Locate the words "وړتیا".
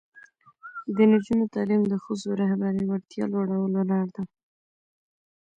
2.85-3.23